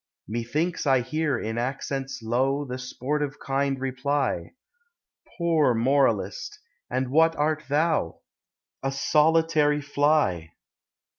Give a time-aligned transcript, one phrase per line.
[0.27, 4.53] Methinks I hear in accents low The sportive kind reply:
[5.37, 6.57] Poor moralist!
[6.89, 8.21] and what art thou?
[8.81, 10.53] A solitary fly